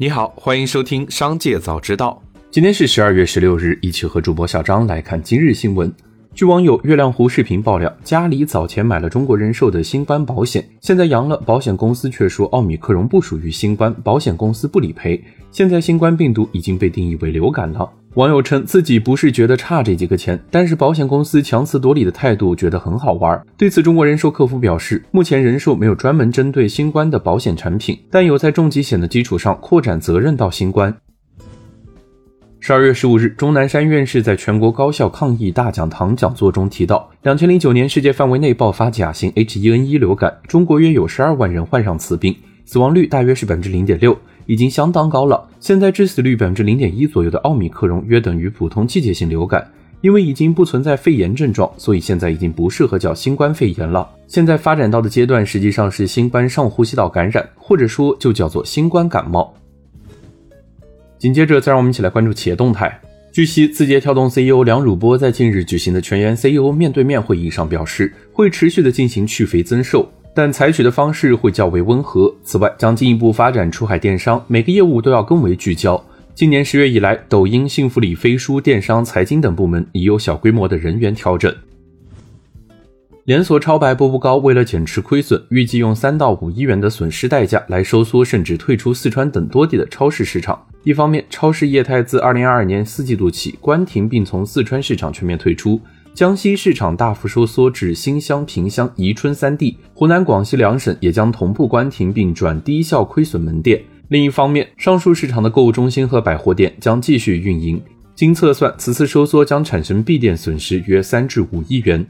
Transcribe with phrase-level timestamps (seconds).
[0.00, 2.22] 你好，欢迎收听《商界早知道》。
[2.50, 5.92] 今天是十二月十六日，一起和主播小张来看今日新闻。
[6.32, 15.22] 据网友月亮湖视频爆料，家里早前买了中国人寿的新冠保险，现在阳了，保险公司却说奥密克戎不属于新冠，保险公司不理赔。
[15.50, 17.86] 现在新冠病毒已经被定义为流感了。
[18.14, 23.40] 网友称自己不是觉得差这几个钱，但是保险公司强词夺理的态度觉得很好玩。
[23.56, 30.92] 对此，中国人寿客服表示，目前人寿没有专门针对新冠的保险产品，但有在重疾险的基础上扩展责任到新冠。
[32.58, 42.34] 十二月十五日，钟南山院士在全国高校抗疫大讲堂讲座中提到，两千零九年世界范围内爆发甲型 H1N1 流感，中国约有十二万人患上此病，
[42.64, 44.18] 死亡率大约是百分之零点六。
[44.50, 45.48] 已经相当高了。
[45.60, 49.64] 现在致死率百分之零点一左右的奥密克戎约等于普通季节性流感，
[50.00, 54.10] 因为已经不存在肺炎症状，所以现在已经不适合叫新冠肺炎了。
[54.26, 59.54] 现在发展到的阶段实际上是新冠上呼吸道感染，或者说就叫做新冠感冒。
[61.16, 63.00] 紧接着，再让我们一起来关注企业动态。
[63.30, 70.10] 据悉，字节跳动 CEO 梁汝波在近日举行的全员 CEO 面对面会议上表示，会持续的进行去肥增瘦。
[70.40, 72.34] 但采取的方式会较为温和。
[72.42, 76.02] 此外，将进一步发展出海电商，每个业务都要更为聚焦。
[76.34, 81.54] 今年十月以来，抖音、幸福里、飞书、电商、财经等部门已有小规模的人员调整。
[83.26, 90.58] 连锁超白步步高为了减持亏损，预计用三到五亿元的损失代价来收缩甚至退出四川等多地的超市市场。
[90.84, 95.78] 一方面，超市业态自二零二二年四季度起关停，并从四川市场全面退出。
[96.12, 103.82] 江西市场大幅收缩至新乡、萍乡、宜春三地，湖南、广西两省也将同步关停并转低效亏损门店。
[104.08, 107.80] 另一方面，上述市场的购物中心和百货店将继续运营。
[108.14, 112.04] 经测算，此次收缩将产生闭店损失约三至五亿元。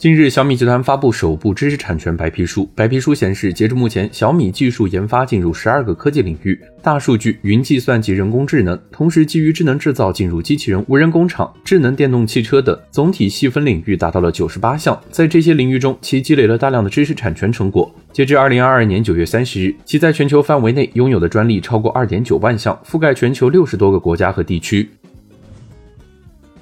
[0.00, 2.66] 近日，小米集团发布首部知识产权白皮书。
[2.74, 14.98] 白皮书显示，截至目前，小米技术研发进入十二个科技领域，大数据、云计算及人工智能，同时基于智能制造进入机器人、无人工厂、智能电动汽车等，总体细分领域达到了九十八项。
[15.10, 17.94] 在这些领域中，其积累了大量的知识产权成果。
[18.10, 24.88] 截至二零二二年九月三十日，其在全球范围内拥有的专利超过二点九万项，覆盖全球六十多个国家和地区。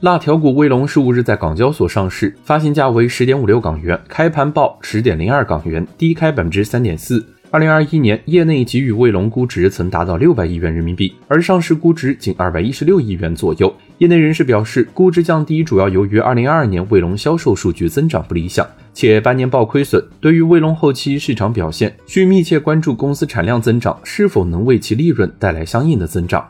[0.00, 7.24] 辣条股卫龙十五日在港交所上市，发行价为十点五六港元，开盘报十点零二港元，低开百分之三点四。
[7.50, 13.74] 二零二一年，业内给予卫龙估值曾达到六百亿元人民币，而上市估值仅二百一十六亿元左右。
[13.96, 20.04] 业内人士表示，估值降低主要由于二零二二年卫龙销售数据增长不理想，且半年报亏损。
[20.20, 26.46] 对于卫龙后期市场表现，需密切关注公司产量增长是否能为其利润带来相应的增长。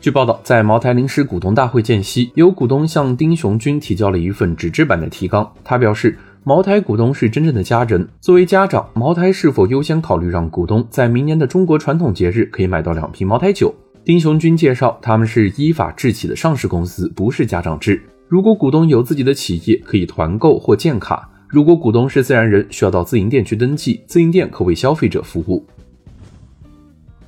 [0.00, 5.46] 据报道，在茅台临时股东大会间隙，有股东向丁雄军提交了一份纸质版的提纲。
[5.62, 8.08] 他表示，茅台股东是真正的家人。
[8.18, 13.74] 作为家长，茅台是否优先考虑让股东在明年的中国传统节日可以买到两瓶茅台酒？
[14.02, 18.00] 丁雄军介绍，他们是依法制起的上市公司，不是家长制。
[18.26, 25.62] 如果股东有自己的企业，可以团购或建卡；如果股东是自然人，需要到自营店去登记，自营店可为消费者服务。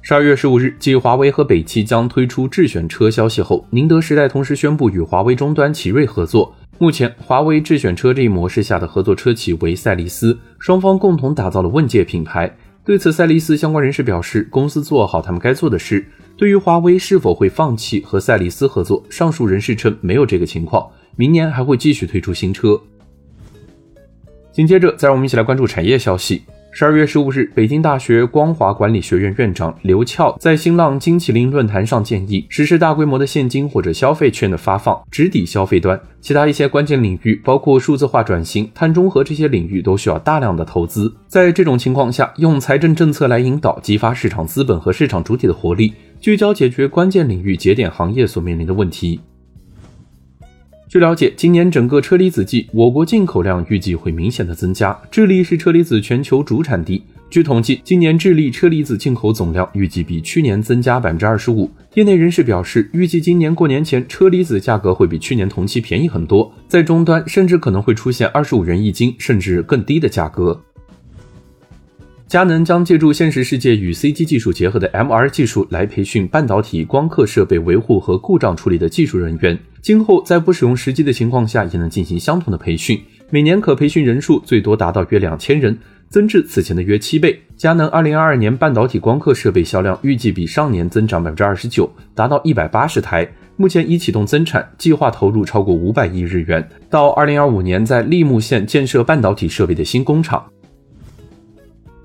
[0.04, 6.52] 十二月十五日，继华为和北汽将推出智选车消息后，宁德时代同时宣布与华为终端奇瑞合作。
[6.76, 12.52] 目前，华为智选车这一模式下的合作车企为赛力斯，双方共同打造了问界品牌。
[12.84, 16.04] 对此，赛力斯相关人士表示，公司做好他们该做的事。
[16.36, 22.80] 对于华为是否会放弃和赛力斯合作，上述人士称没有这个情况，明年还会继续推出新车。
[24.50, 26.42] 紧接着，再让我们一起来关注产业消息。
[26.74, 36.00] 十二月十五日，北京大学光华管理学院院长刘翘在新浪金麒麟论坛上建议实施大规模的现金或者消费券的发放，直抵消费端。
[36.22, 41.14] 其他一些关键领域，包括数字化转型、碳中和这些领域，都需要大量的投资。
[41.28, 49.20] 在这种情况下，用财政政策来引导、激发市场资本和市场主体的活力，聚焦解决关键领域节点行业所面临的问题。
[50.92, 54.94] 据了解，今年整个车厘子季，我国进口量预计会明显的增加。
[55.10, 57.02] 智利是车厘子全球主产地。
[57.30, 61.70] 据统计，今年智利车厘子进口总量预计比去年增加百分之二十五。
[61.94, 70.62] 业内人士表示，预计今年过年前车厘子价格会比去年同期便宜很多，在终端甚至可能会出现二十五元一斤甚至更低的价格。
[72.32, 82.98] 佳能将借助现实世界与 CG 技术结合的 MR 技术来培训半导体光刻设备维护和故障处理的技术人员，今后在不使用实际的情况下也能进行相同的培训，
[83.28, 87.38] 每年可培训人数最多达到约两千人，增至此前的约七倍。
[87.58, 100.42] 佳能二零二二年半导体光刻设备销量预计比上年增长百分之二十九，达到一百八十台，目前已启动增产，计划投入超过五百亿日元，到二零二五年在利木县建设半导体设备的新工厂。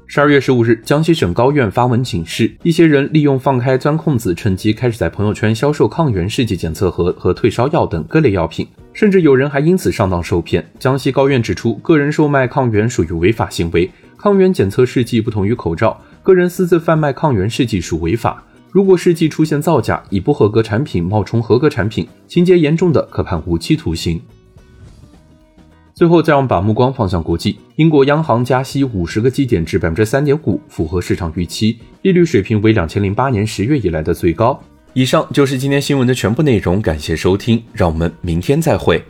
[0.09, 10.65] 十二月十五日，江西省高院发文警示，一些人利用放开钻空子，趁机开始在朋友圈销售抗原试剂检测盒和退烧药等各类药品，甚至有人还因此上当受骗。
[10.79, 18.41] 江西高院指出，个人售卖抗原属于违法行为，抗原检测试剂不同于口罩，个人私自贩卖抗原试剂属违法。
[18.71, 24.21] 如果试剂出现造假，以不合格产品冒充合格产品，情节严重的可判无期徒刑。
[25.97, 27.57] 最后，再让我们把目光放向国际。
[27.77, 34.61] 英国央行加息五十个基点至百分之三点五，符合市场预期，利率水平为两千零八年十月以来的最高。
[34.93, 39.03] 以上就是今天新闻的全部内容，感谢收听，让我们明天再会。